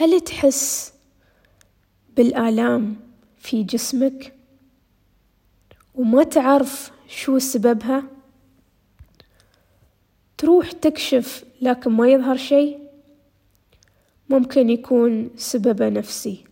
[0.00, 0.92] هل تحس
[2.16, 2.96] بالآلام
[3.38, 4.34] في جسمك؟
[5.94, 8.04] وما تعرف شو سببها؟
[10.38, 12.78] تروح تكشف لكن ما يظهر شيء؟
[14.28, 16.44] ممكن يكون سببه نفسي.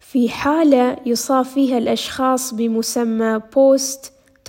[0.00, 4.00] في حالة يصاب فيها الأشخاص بمسمى Post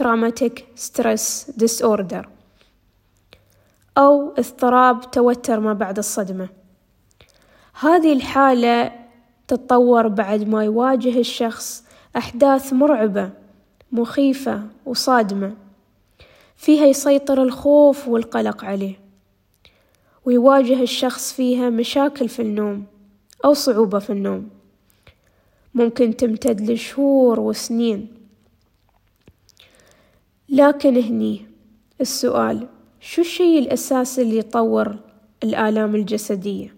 [0.02, 2.28] Traumatic Stress Disorder
[3.98, 6.65] أو اضطراب توتر ما بعد الصدمة.
[7.80, 8.92] هذه الحالة
[9.48, 11.84] تتطور بعد ما يواجه الشخص
[12.18, 13.30] أحداث مرعبة
[13.92, 15.56] مخيفة وصادمة.
[16.56, 19.00] فيها يسيطر الخوف والقلق عليه.
[20.26, 22.86] ويواجه الشخص فيها مشاكل في النوم
[23.46, 24.50] أو صعوبة في النوم.
[25.74, 28.08] ممكن تمتد لشهور وسنين.
[30.50, 31.46] لكن هني
[32.02, 32.68] السؤال
[33.00, 34.96] شو الشيء الأساسي اللي يطور
[35.44, 36.75] الآلام الجسدية؟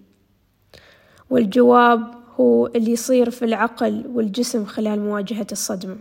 [1.30, 5.98] والجواب هو اللي يصير في العقل والجسم خلال مواجهة الصدمة.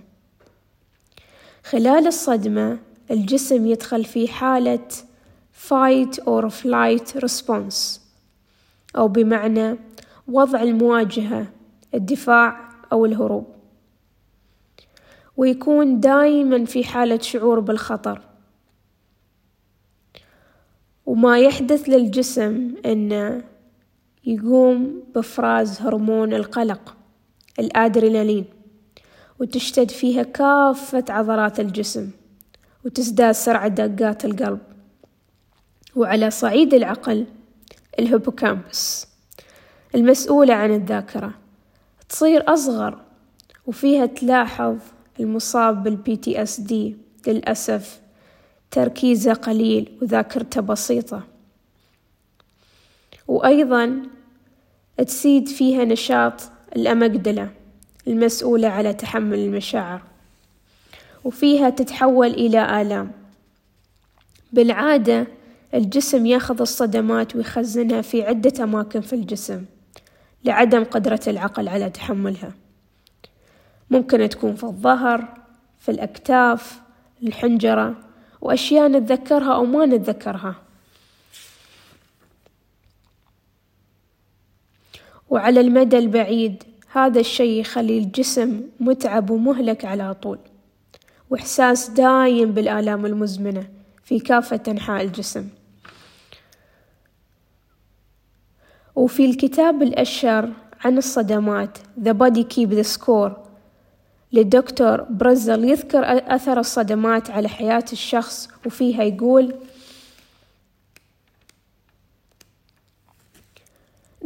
[1.64, 2.78] خلال الصدمة
[3.10, 4.88] الجسم يدخل في حالة
[5.68, 8.00] fight or flight response
[8.96, 9.76] أو بمعنى
[10.28, 11.46] وضع المواجهة
[11.94, 13.46] الدفاع أو الهروب.
[15.36, 18.20] ويكون دائما في حالة شعور بالخطر.
[21.06, 23.44] وما يحدث للجسم أنه
[24.26, 26.96] يقوم بإفراز هرمون القلق
[27.58, 28.44] الأدرينالين
[29.40, 32.10] وتشتد فيها كافة عضلات الجسم
[32.84, 34.58] وتزداد سرعة دقات القلب.
[35.96, 37.26] وعلى صعيد العقل
[37.98, 39.06] الهيبوكامبس
[39.94, 41.34] المسؤولة عن الذاكرة.
[42.08, 43.00] تصير أصغر
[43.66, 44.76] وفيها تلاحظ
[45.20, 48.00] المصاب بال PTSD للأسف
[48.70, 51.22] تركيزه قليل وذاكرته بسيطة.
[53.28, 54.02] وأيضا
[55.04, 56.40] تزيد فيها نشاط
[56.76, 57.50] ال amygdala
[58.06, 60.02] المسؤولة على تحمل المشاعر
[61.24, 63.12] وفيها تتحول إلى آلام.
[64.52, 65.26] بالعادة
[65.74, 69.64] الجسم ياخذ الصدمات ويخزنها في عدة أماكن في الجسم
[70.44, 72.52] لعدم قدرة العقل على تحملها.
[73.90, 75.34] ممكن تكون في الظهر
[75.78, 76.80] في الأكتاف
[77.22, 77.94] الحنجرة
[78.40, 80.65] وأشياء نتذكرها أو ما نتذكرها.
[85.30, 90.38] وعلى المدى البعيد هذا الشي يخلي الجسم متعب ومهلك على طول.
[91.30, 93.68] وإحساس دايم بالآلام المزمنة
[94.04, 95.48] في كافة أنحاء الجسم.
[98.96, 100.52] وفي الكتاب الأشهر
[100.84, 103.30] عن الصدمات The Body Keep the Score
[104.32, 106.02] للدكتور برزل يذكر
[106.34, 109.54] أثر الصدمات على حياة الشخص وفيها يقول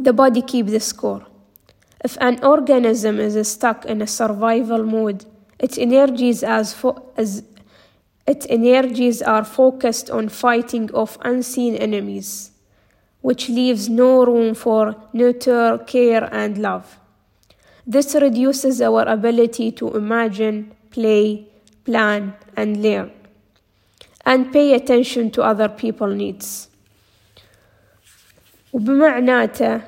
[0.01, 1.27] The body keeps the score.
[2.03, 5.25] If an organism is stuck in a survival mode,
[5.59, 7.43] its energies as, fo- as
[8.25, 12.49] its energies are focused on fighting off unseen enemies,
[13.21, 16.97] which leaves no room for nurture, care, and love.
[17.85, 21.45] This reduces our ability to imagine, play,
[21.85, 23.11] plan, and learn,
[24.25, 26.70] and pay attention to other people's needs.
[28.73, 29.81] وبمعناته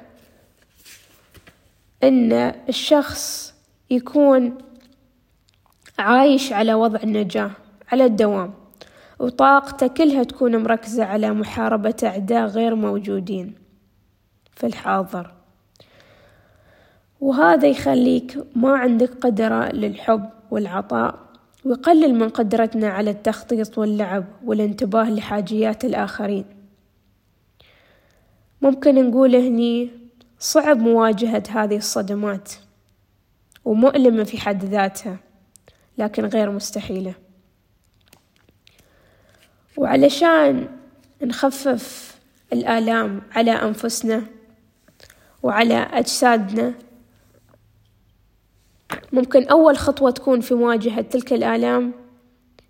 [2.04, 2.34] أن
[2.70, 3.54] الشخص
[3.90, 4.58] يكون
[6.00, 7.52] عايش على وضع النجاة
[7.92, 8.54] على الدوام
[9.20, 13.56] وطاقته كلها تكون مركزة على محاربة أعداء غير موجودين
[14.56, 15.32] في الحاضر.
[17.22, 21.20] وهذا يخليك ما عندك قدرة للحب والعطاء
[21.66, 26.46] ويقلل من قدرتنا على التخطيط واللعب والانتباه لحاجيات الآخرين.
[28.64, 29.90] ممكن نقول هني
[30.40, 32.52] صعب مواجهة هذه الصدمات
[33.66, 35.18] ومؤلمة في حد ذاتها
[35.98, 37.14] لكن غير مستحيلة.
[39.78, 40.68] وعلشان
[41.22, 42.16] نخفف
[42.54, 44.24] الآلام على أنفسنا
[45.44, 46.74] وعلى أجسادنا
[49.14, 52.03] ممكن أول خطوة تكون في مواجهة تلك الآلام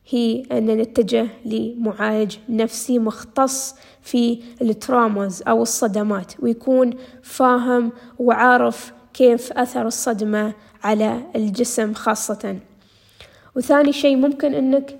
[0.10, 9.88] هي أن نتجه لمعالج نفسي مختص في الترامز أو الصدمات ويكون فاهم وعارف كيف أثر
[9.88, 10.54] الصدمة
[10.84, 12.60] على الجسم خاصة.
[13.56, 15.00] وثاني شيء ممكن أنك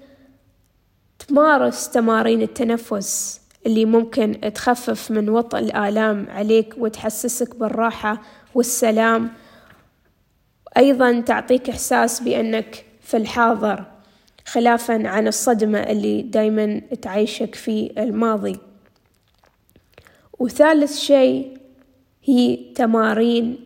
[1.28, 8.22] تمارس تمارين التنفس اللي ممكن تخفف من وطأ الآلام عليك وتحسسك بالراحة
[8.56, 9.30] والسلام.
[10.78, 13.93] أيضا تعطيك إحساس بأنك في الحاضر.
[14.46, 18.60] خلافا عن الصدمة اللي دايما تعيشك في الماضي.
[20.40, 21.58] وثالث شيء
[22.24, 23.64] هي تمارين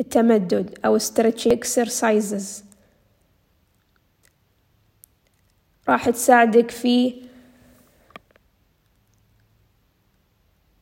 [0.00, 2.64] التمدد أو stretching exercises.
[5.88, 7.14] راح تساعدك في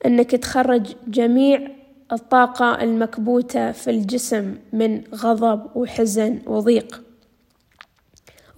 [0.07, 1.71] إنك تخرج جميع
[2.13, 7.12] الطاقة المكبوتة في الجسم من غضب وحزن وضيق.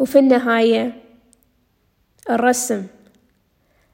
[0.04, 0.92] وفي النهاية
[2.30, 2.86] الرسم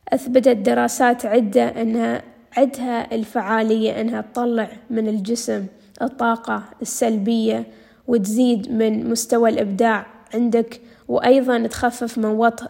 [0.09, 2.23] أثبتت دراسات عدة أنها
[2.57, 5.67] عندها الفعالية أنها تطلع من الجسم
[6.03, 7.67] الطاقة السلبية
[8.07, 12.69] وتزيد من مستوى الإبداع عندك وأيضا تخفف من وطأ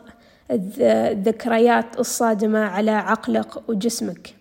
[0.51, 4.35] الذكريات الصادمة على عقلك وجسمك.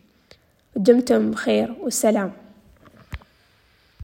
[0.75, 2.31] دمتم بخير والسلام